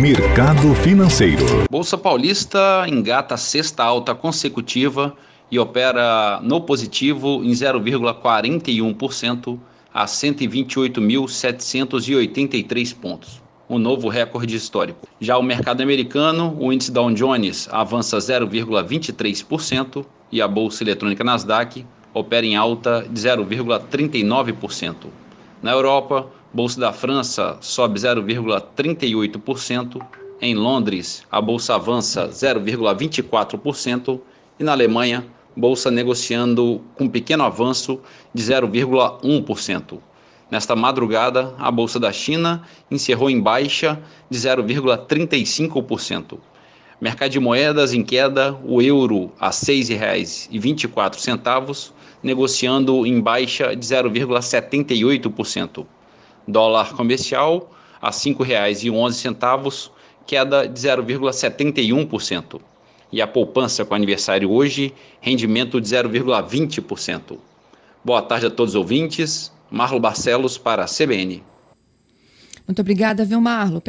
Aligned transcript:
Mercado 0.00 0.72
Financeiro. 0.76 1.44
Bolsa 1.68 1.98
Paulista 1.98 2.84
engata 2.86 3.34
a 3.34 3.36
sexta 3.36 3.82
alta 3.82 4.14
consecutiva 4.14 5.12
e 5.50 5.58
opera 5.58 6.38
no 6.40 6.60
positivo 6.60 7.42
em 7.42 7.50
0,41% 7.50 9.58
a 9.92 10.04
128.783 10.04 12.94
pontos, 12.94 13.42
um 13.68 13.76
novo 13.76 14.08
recorde 14.08 14.54
histórico. 14.54 15.08
Já 15.20 15.36
o 15.36 15.42
mercado 15.42 15.80
americano, 15.80 16.56
o 16.60 16.72
índice 16.72 16.92
Dow 16.92 17.10
Jones 17.10 17.68
avança 17.72 18.18
0,23% 18.18 20.06
e 20.30 20.40
a 20.40 20.46
bolsa 20.46 20.84
eletrônica 20.84 21.24
Nasdaq 21.24 21.84
opera 22.14 22.46
em 22.46 22.54
alta 22.54 23.04
de 23.10 23.20
0,39%. 23.20 24.94
Na 25.60 25.72
Europa, 25.72 26.28
Bolsa 26.50 26.80
da 26.80 26.94
França 26.94 27.58
sobe 27.60 28.00
0,38%, 28.00 30.02
em 30.40 30.54
Londres 30.54 31.22
a 31.30 31.42
bolsa 31.42 31.74
avança 31.74 32.26
0,24% 32.28 34.18
e 34.58 34.64
na 34.64 34.72
Alemanha, 34.72 35.26
bolsa 35.54 35.90
negociando 35.90 36.80
com 36.94 37.06
pequeno 37.06 37.44
avanço 37.44 38.00
de 38.32 38.42
0,1%. 38.42 39.98
Nesta 40.50 40.74
madrugada, 40.74 41.54
a 41.58 41.70
bolsa 41.70 42.00
da 42.00 42.10
China 42.10 42.62
encerrou 42.90 43.28
em 43.28 43.38
baixa 43.38 44.00
de 44.30 44.38
0,35%. 44.38 46.38
Mercado 46.98 47.30
de 47.30 47.38
moedas 47.38 47.92
em 47.92 48.02
queda, 48.02 48.58
o 48.64 48.80
euro 48.80 49.30
a 49.38 49.48
R$ 49.48 49.52
6,24, 49.52 51.92
negociando 52.22 53.06
em 53.06 53.20
baixa 53.20 53.76
de 53.76 53.86
0,78%. 53.86 55.84
Dólar 56.48 56.94
comercial 56.94 57.70
a 58.00 58.08
R$ 58.08 58.12
5,11, 58.12 59.90
queda 60.26 60.66
de 60.66 60.80
0,71%. 60.80 62.60
E 63.12 63.20
a 63.20 63.26
poupança 63.26 63.84
com 63.84 63.94
aniversário 63.94 64.50
hoje, 64.50 64.94
rendimento 65.20 65.80
de 65.80 65.88
0,20%. 65.88 67.38
Boa 68.02 68.22
tarde 68.22 68.46
a 68.46 68.50
todos 68.50 68.74
os 68.74 68.78
ouvintes. 68.78 69.52
Marlo 69.70 70.00
Barcelos 70.00 70.56
para 70.56 70.84
a 70.84 70.86
CBN. 70.86 71.42
Muito 72.66 72.80
obrigada, 72.80 73.24
viu, 73.24 73.40
Marlo? 73.40 73.80